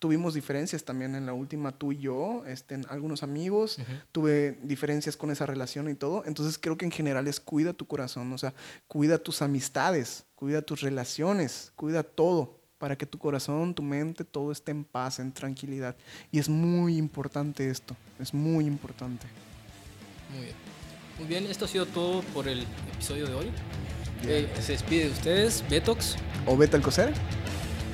tuvimos 0.00 0.34
diferencias 0.34 0.82
también 0.82 1.14
en 1.14 1.26
la 1.26 1.34
última, 1.34 1.72
tú 1.72 1.92
y 1.92 1.98
yo, 1.98 2.42
este, 2.46 2.74
en 2.74 2.86
algunos 2.88 3.22
amigos, 3.22 3.78
tuve 4.12 4.58
diferencias 4.62 5.16
con 5.16 5.30
esa 5.30 5.46
relación 5.46 5.88
y 5.88 5.94
todo. 5.94 6.24
Entonces 6.26 6.58
creo 6.58 6.76
que 6.76 6.86
en 6.86 6.90
general 6.90 7.28
es 7.28 7.38
cuida 7.38 7.72
tu 7.72 7.86
corazón, 7.86 8.32
o 8.32 8.38
sea, 8.38 8.54
cuida 8.88 9.18
tus 9.18 9.42
amistades, 9.42 10.24
cuida 10.34 10.62
tus 10.62 10.80
relaciones, 10.80 11.72
cuida 11.76 12.02
todo 12.02 12.58
para 12.78 12.96
que 12.96 13.04
tu 13.04 13.18
corazón, 13.18 13.74
tu 13.74 13.82
mente, 13.82 14.24
todo 14.24 14.50
esté 14.52 14.70
en 14.70 14.84
paz, 14.84 15.18
en 15.18 15.32
tranquilidad. 15.32 15.94
Y 16.32 16.38
es 16.38 16.48
muy 16.48 16.96
importante 16.96 17.68
esto, 17.68 17.94
es 18.18 18.32
muy 18.32 18.64
importante. 18.64 19.26
Muy 20.34 20.46
bien. 20.46 20.79
Muy 21.20 21.28
bien, 21.28 21.46
esto 21.50 21.66
ha 21.66 21.68
sido 21.68 21.84
todo 21.84 22.22
por 22.32 22.48
el 22.48 22.64
episodio 22.94 23.26
de 23.26 23.34
hoy. 23.34 23.50
Eh, 24.26 24.48
se 24.58 24.72
despide 24.72 25.04
de 25.04 25.10
ustedes, 25.10 25.62
Betox, 25.68 26.16
¿O 26.46 26.56
vete 26.56 26.76
al 26.76 26.82
coser? 26.82 27.12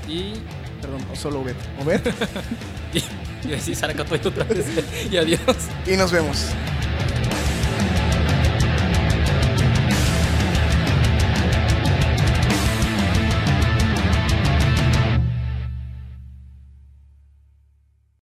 y, 0.08 0.34
Perdón, 0.80 1.04
o 1.12 1.16
solo 1.16 1.42
vete. 1.42 1.58
O 1.80 1.84
vete. 1.84 2.12
y, 2.94 3.02
y 3.46 3.50
decir 3.50 3.74
Sara 3.74 3.94
Catoy 3.94 4.20
otra 4.24 4.44
vez. 4.44 4.64
y 5.10 5.16
adiós. 5.16 5.40
y 5.86 5.96
nos 5.96 6.12
vemos. 6.12 6.46